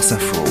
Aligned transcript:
France 0.00 0.12
Info. 0.12 0.44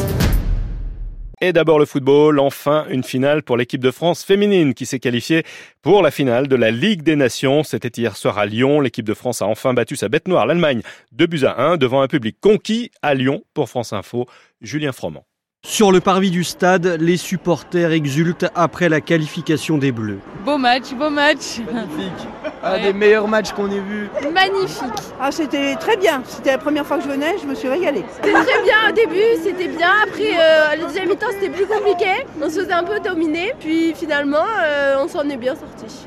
Et 1.42 1.54
d'abord 1.54 1.80
le 1.80 1.86
football, 1.86 2.38
enfin 2.38 2.86
une 2.90 3.04
finale 3.04 3.42
pour 3.42 3.58
l'équipe 3.58 3.82
de 3.82 3.90
France 3.90 4.24
féminine 4.24 4.76
qui 4.76 4.86
s'est 4.86 5.00
qualifiée 5.00 5.44
pour 5.82 6.04
la 6.04 6.12
finale 6.12 6.48
de 6.48 6.56
la 6.56 6.70
Ligue 6.70 7.02
des 7.02 7.16
Nations. 7.16 7.64
C'était 7.64 8.00
hier 8.00 8.16
soir 8.16 8.38
à 8.38 8.46
Lyon. 8.46 8.80
L'équipe 8.80 9.08
de 9.08 9.16
France 9.16 9.42
a 9.42 9.48
enfin 9.48 9.74
battu 9.74 9.96
sa 9.96 10.08
bête 10.08 10.28
noire, 10.28 10.46
l'Allemagne, 10.46 10.84
2 11.14 11.26
buts 11.26 11.46
à 11.46 11.60
1 11.64 11.78
devant 11.78 12.02
un 12.02 12.08
public 12.08 12.38
conquis 12.40 12.92
à 13.02 13.16
Lyon 13.16 13.42
pour 13.56 13.70
France 13.70 13.92
Info. 13.92 14.28
Julien 14.62 14.92
Froment. 14.92 15.26
Sur 15.66 15.92
le 15.92 16.00
parvis 16.00 16.30
du 16.30 16.44
stade, 16.44 16.98
les 17.00 17.18
supporters 17.18 17.92
exultent 17.92 18.52
après 18.54 18.88
la 18.88 19.02
qualification 19.02 19.80
des 19.80 19.92
Bleus. 19.92 20.20
Beau 20.46 20.60
match, 20.60 20.94
beau 20.94 21.10
match. 21.10 21.60
Magnifique. 21.74 22.28
Un 22.64 22.80
des 22.80 22.94
meilleurs 22.94 23.28
matchs 23.28 23.52
qu'on 23.54 23.72
ait 23.72 23.80
vus. 23.80 24.10
Magnifique. 24.34 24.84
Ah, 25.20 25.32
c'était 25.32 25.76
très 25.76 25.96
bien. 25.96 26.22
C'était 26.26 26.52
la 26.52 26.58
première 26.58 26.86
fois 26.86 26.98
que 26.98 27.04
je 27.04 27.10
venais, 27.10 27.36
je 27.42 27.48
me 27.48 27.56
suis 27.56 27.70
régalée. 27.70 28.04
C'était 28.16 28.34
très 28.34 28.62
bien 28.64 28.90
au 28.90 28.92
début, 28.92 29.42
c'était 29.42 29.70
bien. 29.70 29.92
Après, 30.04 30.34
euh, 30.38 30.76
le 30.76 30.86
deuxième 30.88 31.10
mi-temps, 31.10 31.28
c'était 31.32 31.50
plus 31.50 31.66
compliqué. 31.66 32.26
On 32.42 32.50
se 32.50 32.60
faisait 32.60 32.74
un 32.74 32.84
peu 32.84 33.00
dominer. 33.00 33.54
Puis 33.60 33.94
finalement, 33.94 34.46
euh, 34.62 34.98
on 35.02 35.08
s'en 35.08 35.28
est 35.30 35.38
bien 35.38 35.56
sorti. 35.56 36.06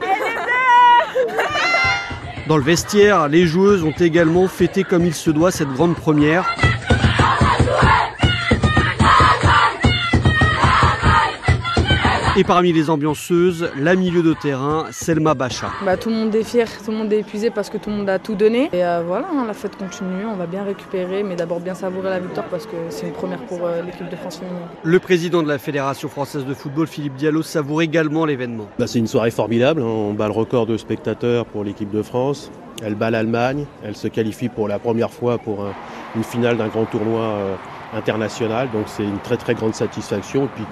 Dans 2.49 2.57
le 2.57 2.63
vestiaire, 2.63 3.29
les 3.29 3.47
joueuses 3.47 3.85
ont 3.85 3.95
également 3.99 4.47
fêté 4.49 4.83
comme 4.83 5.07
il 5.07 5.15
se 5.15 5.31
doit 5.31 5.53
cette 5.53 5.73
grande 5.73 5.95
première. 5.95 6.55
Et 12.35 12.45
parmi 12.45 12.73
les 12.73 12.89
ambianceuses, 12.89 13.71
la 13.77 13.95
milieu 13.95 14.23
de 14.23 14.33
terrain, 14.33 14.87
Selma 14.91 15.35
Bacha. 15.35 15.71
Bah, 15.85 15.99
tout 15.99 16.09
le 16.09 16.15
monde 16.15 16.35
est 16.35 16.45
fier, 16.45 16.67
tout 16.83 16.91
le 16.91 16.97
monde 16.97 17.13
est 17.13 17.19
épuisé 17.19 17.51
parce 17.51 17.69
que 17.69 17.77
tout 17.77 17.91
le 17.91 17.97
monde 17.97 18.09
a 18.09 18.19
tout 18.19 18.35
donné. 18.35 18.71
Et 18.73 18.83
euh, 18.83 19.03
voilà, 19.07 19.27
hein, 19.31 19.45
la 19.47 19.53
fête 19.53 19.77
continue, 19.77 20.25
on 20.25 20.37
va 20.37 20.47
bien 20.47 20.65
récupérer, 20.65 21.23
mais 21.25 21.37
d'abord 21.37 21.61
bien 21.61 21.75
savourer 21.75 22.09
la 22.09 22.21
victoire 22.21 22.47
parce 22.47 22.65
que 22.65 22.77
c'est 22.89 23.09
une 23.09 23.13
première 23.13 23.41
pour 23.41 23.67
euh, 23.67 23.83
l'équipe 23.83 24.09
de 24.09 24.17
France 24.17 24.39
féminine. 24.39 24.63
Le 24.83 24.99
président 24.99 25.43
de 25.43 25.49
la 25.49 25.59
Fédération 25.59 26.09
française 26.09 26.47
de 26.47 26.55
football, 26.55 26.87
Philippe 26.87 27.17
Diallo, 27.17 27.43
savoure 27.43 27.83
également 27.83 28.25
l'événement. 28.25 28.67
Bah, 28.79 28.87
c'est 28.87 28.99
une 28.99 29.07
soirée 29.07 29.31
formidable, 29.31 29.83
hein. 29.83 29.87
on 29.87 30.15
bat 30.15 30.27
le 30.27 30.33
record 30.33 30.65
de 30.65 30.79
spectateurs 30.79 31.45
pour 31.45 31.65
l'équipe 31.65 31.91
de 31.91 32.01
France. 32.01 32.51
Elle 32.83 32.95
bat 32.95 33.11
l'Allemagne, 33.11 33.67
elle 33.85 33.95
se 33.95 34.09
qualifie 34.09 34.49
pour 34.49 34.69
la 34.69 34.79
première 34.79 35.11
fois 35.11 35.37
pour 35.37 35.67
un, 35.67 35.75
une 36.17 36.25
finale 36.25 36.57
d'un 36.57 36.69
grand 36.69 36.87
tournoi 36.87 37.21
euh, 37.21 37.55
international, 37.95 38.71
donc 38.73 38.85
c'est 38.87 39.05
une 39.05 39.19
très 39.19 39.37
très 39.37 39.55
grande 39.55 39.75
satisfaction. 39.75 40.45
Et 40.45 40.49
puis, 40.55 40.65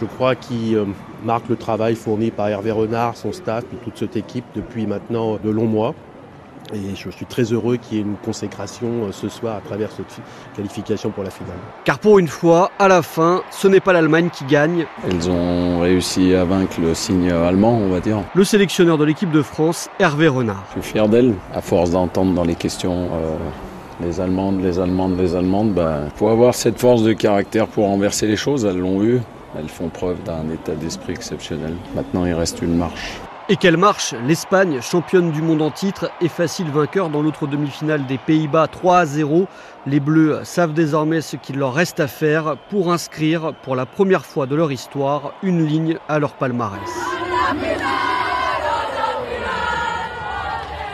je 0.00 0.04
crois 0.04 0.34
qu'il 0.34 0.76
euh, 0.76 0.84
marque 1.24 1.48
le 1.48 1.56
travail 1.56 1.94
fourni 1.94 2.30
par 2.30 2.48
Hervé 2.48 2.70
Renard, 2.70 3.16
son 3.16 3.32
staff 3.32 3.64
et 3.72 3.76
toute 3.84 3.98
cette 3.98 4.16
équipe 4.16 4.44
depuis 4.54 4.86
maintenant 4.86 5.38
de 5.42 5.50
longs 5.50 5.66
mois. 5.66 5.94
Et 6.74 6.94
je 6.94 7.10
suis 7.10 7.26
très 7.26 7.42
heureux 7.42 7.76
qu'il 7.76 7.98
y 7.98 8.00
ait 8.00 8.04
une 8.04 8.16
consécration 8.16 9.04
euh, 9.04 9.12
ce 9.12 9.28
soir 9.28 9.56
à 9.56 9.60
travers 9.60 9.90
cette 9.90 10.20
qualification 10.56 11.10
pour 11.10 11.22
la 11.22 11.30
finale. 11.30 11.56
Car 11.84 11.98
pour 11.98 12.18
une 12.18 12.28
fois, 12.28 12.70
à 12.78 12.88
la 12.88 13.02
fin, 13.02 13.42
ce 13.50 13.68
n'est 13.68 13.80
pas 13.80 13.92
l'Allemagne 13.92 14.30
qui 14.32 14.44
gagne. 14.44 14.86
Elles 15.06 15.28
ont 15.28 15.80
réussi 15.80 16.34
à 16.34 16.44
vaincre 16.44 16.80
le 16.80 16.94
signe 16.94 17.30
allemand, 17.30 17.74
on 17.74 17.90
va 17.90 18.00
dire. 18.00 18.22
Le 18.34 18.44
sélectionneur 18.44 18.96
de 18.96 19.04
l'équipe 19.04 19.30
de 19.30 19.42
France, 19.42 19.90
Hervé 19.98 20.28
Renard. 20.28 20.64
Je 20.74 20.80
suis 20.80 20.92
fier 20.92 21.08
d'elles, 21.08 21.34
à 21.54 21.60
force 21.60 21.90
d'entendre 21.90 22.32
dans 22.32 22.44
les 22.44 22.54
questions 22.54 23.08
euh, 23.12 23.36
les 24.02 24.20
Allemandes, 24.20 24.62
les 24.62 24.78
Allemandes, 24.78 25.18
les 25.18 25.36
Allemandes. 25.36 25.72
Ben, 25.72 26.08
faut 26.16 26.28
avoir 26.28 26.54
cette 26.54 26.78
force 26.78 27.02
de 27.02 27.12
caractère 27.12 27.66
pour 27.66 27.84
renverser 27.84 28.26
les 28.26 28.36
choses, 28.36 28.64
elles 28.64 28.78
l'ont 28.78 29.02
eu. 29.02 29.20
Elles 29.58 29.68
font 29.68 29.88
preuve 29.88 30.22
d'un 30.22 30.48
état 30.50 30.74
d'esprit 30.74 31.12
exceptionnel. 31.12 31.74
Maintenant, 31.94 32.24
il 32.24 32.32
reste 32.32 32.62
une 32.62 32.76
marche. 32.76 33.20
Et 33.48 33.56
quelle 33.56 33.76
marche 33.76 34.14
L'Espagne, 34.26 34.80
championne 34.80 35.30
du 35.30 35.42
monde 35.42 35.62
en 35.62 35.70
titre, 35.70 36.10
est 36.20 36.28
facile 36.28 36.70
vainqueur 36.70 37.10
dans 37.10 37.22
l'autre 37.22 37.46
demi-finale 37.46 38.06
des 38.06 38.16
Pays-Bas 38.16 38.68
3 38.68 38.98
à 38.98 39.06
0. 39.06 39.46
Les 39.86 40.00
Bleus 40.00 40.40
savent 40.44 40.72
désormais 40.72 41.20
ce 41.20 41.36
qu'il 41.36 41.58
leur 41.58 41.74
reste 41.74 42.00
à 42.00 42.06
faire 42.06 42.56
pour 42.70 42.92
inscrire 42.92 43.52
pour 43.62 43.76
la 43.76 43.84
première 43.84 44.24
fois 44.24 44.46
de 44.46 44.54
leur 44.54 44.70
histoire 44.70 45.34
une 45.42 45.66
ligne 45.66 45.98
à 46.08 46.18
leur 46.18 46.32
palmarès. 46.34 46.80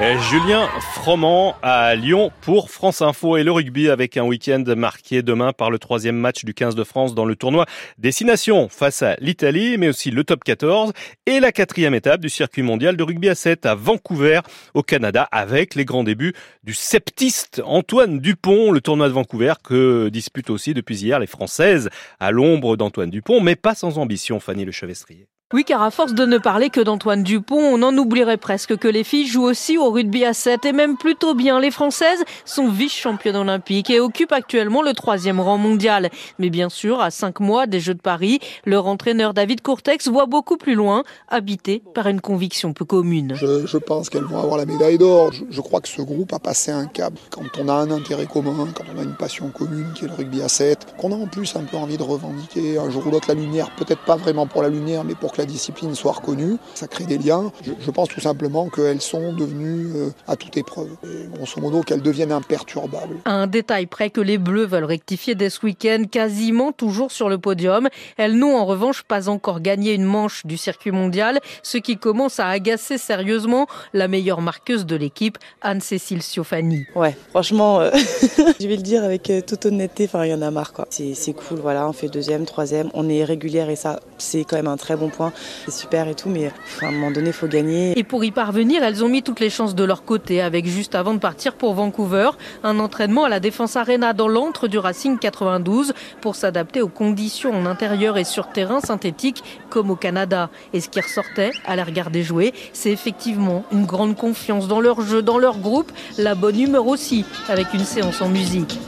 Et 0.01 0.17
Julien 0.31 0.69
Froment 0.95 1.57
à 1.61 1.97
Lyon 1.97 2.31
pour 2.43 2.71
France 2.71 3.03
Info 3.03 3.37
et 3.37 3.43
le 3.43 3.51
rugby 3.51 3.89
avec 3.89 4.17
un 4.17 4.23
week-end 4.23 4.63
marqué 4.77 5.23
demain 5.23 5.53
par 5.53 5.73
le 5.73 5.81
troisième 5.81 6.17
match 6.17 6.45
du 6.45 6.55
15 6.55 6.77
de 6.77 6.85
France 6.85 7.17
dans 7.17 7.25
le 7.25 7.35
tournoi 7.35 7.67
Destination 7.99 8.69
face 8.69 9.03
à 9.03 9.17
l'Italie, 9.19 9.77
mais 9.77 9.89
aussi 9.89 10.13
le 10.13 10.23
top 10.23 10.45
14 10.45 10.93
et 11.27 11.41
la 11.41 11.51
quatrième 11.51 11.95
étape 11.95 12.21
du 12.21 12.29
circuit 12.29 12.63
mondial 12.63 12.97
de 12.97 13.03
rugby 13.03 13.29
à 13.29 13.35
7 13.35 13.67
à 13.67 13.75
Vancouver 13.75 14.43
au 14.73 14.85
Canada 14.85 15.27
avec 15.33 15.75
les 15.75 15.85
grands 15.85 16.05
débuts 16.05 16.35
du 16.63 16.75
septiste 16.75 17.61
Antoine 17.65 18.21
Dupont, 18.21 18.71
le 18.71 18.81
tournoi 18.81 19.09
de 19.09 19.15
Vancouver 19.15 19.55
que 19.65 20.11
disputent 20.11 20.51
aussi 20.51 20.75
depuis 20.75 21.03
hier 21.03 21.19
les 21.19 21.27
Françaises 21.27 21.91
à 22.21 22.31
l'ombre 22.31 22.77
d'Antoine 22.77 23.11
Dupont, 23.11 23.41
mais 23.41 23.57
pas 23.57 23.75
sans 23.75 23.99
ambition, 23.99 24.39
Fanny 24.39 24.65
Le 24.65 24.71
Chevestrier. 24.71 25.27
Oui, 25.55 25.65
car 25.65 25.81
à 25.81 25.91
force 25.91 26.13
de 26.13 26.27
ne 26.27 26.37
parler 26.37 26.69
que 26.69 26.83
d'Antoine 26.83 27.23
Dupont, 27.23 27.57
on 27.57 27.83
en 27.83 27.97
oublierait 27.97 28.37
presque 28.37 28.77
que 28.77 28.87
les 28.87 29.03
filles 29.03 29.27
jouent 29.27 29.47
aussi 29.47 29.79
au 29.79 29.91
rugby 29.91 30.23
à 30.27 30.35
7 30.35 30.67
et 30.67 30.75
même 30.75 30.99
plutôt 30.99 31.35
bien. 31.35 31.59
Les 31.59 31.71
Françaises 31.71 32.23
sont 32.45 32.69
vice-championnes 32.69 33.37
olympiques 33.37 33.89
et 33.89 33.99
occupent 33.99 34.33
actuellement 34.33 34.83
le 34.83 34.93
troisième 34.93 35.41
rang 35.41 35.57
mondial. 35.57 36.11
Mais 36.39 36.51
bien 36.51 36.69
sûr, 36.69 37.01
à 37.01 37.11
cinq 37.11 37.41
mois 37.41 37.67
des 37.67 37.81
Jeux 37.81 37.95
de 37.95 38.01
Paris, 38.03 38.41
leur 38.67 38.87
entraîneur 38.87 39.33
David 39.33 39.63
Courtex 39.63 40.09
voit 40.09 40.27
beaucoup 40.27 40.59
plus 40.59 40.75
loin, 40.75 41.03
habité 41.29 41.83
par 41.95 42.09
une 42.09 42.21
conviction 42.21 42.75
peu 42.75 42.85
commune. 42.85 43.33
Je, 43.35 43.79
pense 43.79 44.11
qu'elles 44.11 44.25
vont 44.25 44.43
avoir 44.43 44.59
la 44.59 44.67
médaille 44.67 44.99
d'or. 44.99 45.33
Je, 45.33 45.61
crois 45.63 45.81
que 45.81 45.89
ce 45.89 46.03
groupe 46.03 46.35
a 46.35 46.41
passé 46.41 46.73
un 46.73 46.85
cap. 46.85 47.15
Quand 47.31 47.41
on 47.59 47.71
a 47.71 47.73
un 47.73 47.91
intérêt 47.91 48.27
commun, 48.27 48.69
quand 48.75 48.85
on 48.95 49.01
a 49.01 49.03
une 49.03 49.17
passion 49.17 49.49
commune 49.49 49.95
qui 49.95 50.05
est 50.05 50.09
le 50.09 50.15
rugby 50.15 50.43
à 50.43 50.49
7, 50.51 50.95
qu'on 50.99 51.11
a 51.11 51.17
en 51.17 51.27
plus 51.27 51.57
un 51.57 51.65
peu 51.65 51.79
envie 51.79 51.97
de 51.97 52.03
revendiquer 52.03 52.77
un 52.77 52.91
jour 52.91 53.07
ou 53.07 53.11
l'autre 53.11 53.29
la 53.29 53.35
lumière, 53.35 53.71
peut-être 53.77 54.05
pas 54.05 54.17
vraiment 54.17 54.47
pour 54.47 54.61
la 54.61 54.69
lumière, 54.69 55.05
mais 55.05 55.15
pour 55.15 55.38
la 55.39 55.47
discipline 55.47 55.95
soit 55.95 56.13
reconnue. 56.13 56.57
Ça 56.75 56.87
crée 56.87 57.05
des 57.05 57.19
liens. 57.19 57.51
Je, 57.63 57.73
je 57.81 57.91
pense 57.91 58.09
tout 58.09 58.21
simplement 58.21 58.69
qu'elles 58.69 59.01
sont 59.01 59.33
devenues 59.33 59.93
euh, 59.95 60.11
à 60.27 60.37
toute 60.37 60.57
épreuve. 60.57 60.91
Et 61.05 61.29
grosso 61.35 61.61
modo, 61.61 61.83
qu'elles 61.83 62.03
deviennent 62.03 62.33
imperturbables. 62.33 63.17
Un 63.25 63.47
détail 63.47 63.87
près 63.87 64.11
que 64.11 64.21
les 64.21 64.39
Bleus 64.39 64.67
veulent 64.67 64.85
rectifier 64.85 65.35
dès 65.35 65.51
ce 65.51 65.65
week-end, 65.65 66.05
quasiment 66.11 66.73
toujours 66.73 67.13
sur 67.13 67.29
le 67.29 67.39
podium. 67.39 67.89
Elles 68.17 68.37
n'ont 68.37 68.57
en 68.57 68.67
revanche 68.67 69.03
pas 69.03 69.29
encore 69.29 69.61
gagné 69.61 69.95
une 69.95 70.05
manche 70.05 70.45
du 70.45 70.57
circuit 70.57 70.91
mondial, 70.91 71.41
ce 71.63 71.79
qui 71.79 71.97
commence 71.97 72.41
à 72.41 72.49
agacer 72.49 72.99
sérieusement 72.99 73.67
la 73.93 74.09
meilleure 74.09 74.41
marqueuse 74.41 74.87
de 74.87 74.97
l'équipe, 74.97 75.39
Anne-Cécile 75.63 76.23
Siofani. 76.23 76.87
Ouais, 76.95 77.17
franchement, 77.31 77.81
euh, 77.81 77.91
je 78.61 78.67
vais 78.67 78.77
le 78.77 78.83
dire 78.83 79.05
avec 79.05 79.31
euh, 79.31 79.41
toute 79.41 79.67
honnêteté, 79.67 80.05
enfin, 80.05 80.25
il 80.25 80.31
y 80.31 80.35
en 80.35 80.43
a 80.43 80.51
marre, 80.51 80.73
quoi. 80.73 80.87
C'est 80.91 81.33
cool, 81.33 81.59
voilà, 81.61 81.89
on 81.89 81.93
fait 81.93 82.09
deuxième, 82.09 82.45
troisième, 82.45 82.91
on 82.95 83.09
est 83.09 83.25
régulière 83.25 83.71
et 83.71 83.77
ça, 83.77 84.01
c'est 84.19 84.45
quand 84.45 84.57
même 84.57 84.67
un 84.67 84.77
très 84.77 84.97
bon 84.97 85.09
point 85.09 85.28
c'est 85.65 85.73
super 85.73 86.09
et 86.09 86.15
tout, 86.15 86.29
mais 86.29 86.51
à 86.83 86.87
un 86.87 86.91
moment 86.91 87.11
donné, 87.11 87.29
il 87.29 87.33
faut 87.33 87.47
gagner. 87.47 87.99
Et 87.99 88.05
pour 88.05 88.25
y 88.25 88.31
parvenir, 88.31 88.83
elles 88.83 89.05
ont 89.05 89.09
mis 89.09 89.23
toutes 89.23 89.41
les 89.41 89.51
chances 89.51 89.75
de 89.75 89.85
leur 89.85 90.05
côté, 90.05 90.41
avec 90.41 90.67
juste 90.67 90.95
avant 90.95 91.15
de 91.15 91.19
partir 91.19 91.55
pour 91.55 91.75
Vancouver, 91.75 92.31
un 92.63 92.79
entraînement 92.79 93.25
à 93.25 93.29
la 93.29 93.41
Défense 93.41 93.77
Arena 93.77 94.13
dans 94.13 94.29
l'antre 94.29 94.69
du 94.69 94.79
Racing 94.79 95.19
92 95.19 95.93
pour 96.21 96.35
s'adapter 96.35 96.83
aux 96.83 96.89
conditions 96.89 97.53
en 97.53 97.67
intérieur 97.67 98.19
et 98.19 98.25
sur 98.25 98.49
terrain 98.49 98.81
synthétique 98.81 99.43
comme 99.71 99.91
au 99.91 99.97
Canada. 99.97 100.51
Et 100.73 100.81
ce 100.81 100.89
qui 100.89 101.01
ressortait 101.01 101.53
à 101.67 101.77
les 101.77 101.83
regarder 101.83 102.23
jouer, 102.23 102.55
c'est 102.73 102.91
effectivement 102.91 103.65
une 103.73 103.87
grande 103.87 104.17
confiance 104.17 104.69
dans 104.69 104.81
leur 104.81 105.03
jeu, 105.03 105.23
dans 105.23 105.39
leur 105.39 105.59
groupe, 105.59 105.93
la 106.17 106.35
bonne 106.35 106.61
humeur 106.61 106.87
aussi, 106.87 107.25
avec 107.49 107.73
une 107.75 107.85
séance 107.85 108.21
en 108.21 108.29
musique. 108.29 108.79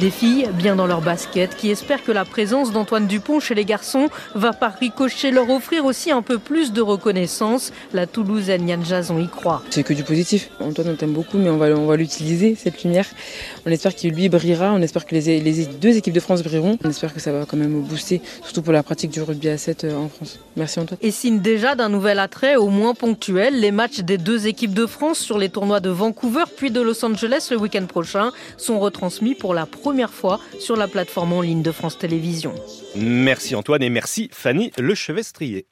Des 0.00 0.10
filles 0.10 0.48
bien 0.52 0.74
dans 0.74 0.88
leur 0.88 1.02
basket 1.02 1.56
qui 1.56 1.70
espèrent 1.70 2.02
que 2.02 2.10
la 2.10 2.24
présence 2.24 2.72
d'Antoine 2.72 3.06
Dupont 3.06 3.38
chez 3.38 3.54
les 3.54 3.64
garçons 3.64 4.08
va 4.34 4.52
par 4.52 4.74
ricochet 4.74 5.30
leur 5.30 5.48
offrir 5.50 5.84
aussi 5.84 6.10
un 6.10 6.20
peu 6.20 6.38
plus 6.38 6.72
de 6.72 6.82
reconnaissance. 6.82 7.72
La 7.92 8.08
Toulousaine 8.08 8.68
Yann 8.68 8.84
Jason 8.84 9.20
y 9.20 9.28
croit. 9.28 9.62
C'est 9.70 9.84
que 9.84 9.94
du 9.94 10.02
positif. 10.02 10.50
Antoine 10.58 10.88
on 10.90 10.96
t'aime 10.96 11.12
beaucoup 11.12 11.38
mais 11.38 11.48
on 11.48 11.58
va, 11.58 11.66
on 11.66 11.86
va 11.86 11.94
l'utiliser 11.94 12.56
cette 12.56 12.82
lumière. 12.82 13.06
On 13.66 13.70
espère 13.70 13.94
qu'il 13.94 14.12
lui 14.12 14.28
brillera, 14.28 14.72
on 14.72 14.82
espère 14.82 15.06
que 15.06 15.14
les, 15.14 15.38
les, 15.38 15.66
deux 15.66 15.96
équipes 15.96 16.14
de 16.14 16.20
France 16.20 16.42
brilleront. 16.42 16.76
On 16.84 16.90
espère 16.90 17.14
que 17.14 17.20
ça 17.20 17.30
va 17.30 17.46
quand 17.46 17.56
même 17.56 17.80
booster, 17.80 18.20
surtout 18.42 18.62
pour 18.62 18.72
la 18.72 18.82
pratique 18.82 19.12
du 19.12 19.22
rugby 19.22 19.48
à 19.48 19.58
7 19.58 19.86
en 19.96 20.08
France. 20.08 20.40
Merci 20.56 20.80
Antoine. 20.80 20.98
Et 21.02 21.12
signe 21.12 21.38
déjà 21.38 21.76
d'un 21.76 21.88
nouvel 21.88 22.18
attrait 22.18 22.56
au 22.56 22.68
moins 22.68 22.94
ponctuel, 22.94 23.60
les 23.60 23.70
matchs 23.70 24.00
des 24.00 24.18
deux 24.18 24.48
équipes 24.48 24.74
de 24.74 24.86
France 24.86 25.20
sur 25.20 25.38
les 25.38 25.50
tournois 25.50 25.78
de 25.78 25.90
Vancouver 25.90 26.44
puis 26.56 26.72
de 26.72 26.80
Los 26.80 27.04
Angeles 27.04 27.46
le 27.52 27.58
week-end 27.58 27.86
prochain 27.86 28.32
sont 28.56 28.80
retransmis 28.80 29.36
pour 29.36 29.54
la 29.54 29.66
première 29.66 29.83
fois 30.10 30.40
sur 30.58 30.76
la 30.76 30.88
plateforme 30.88 31.32
en 31.34 31.42
ligne 31.42 31.62
de 31.62 31.72
France 31.72 31.98
Télévisions. 31.98 32.54
Merci 32.96 33.54
Antoine 33.54 33.82
et 33.82 33.90
merci 33.90 34.28
Fanny 34.32 34.72
Le 34.78 34.94
Chevestrier. 34.94 35.66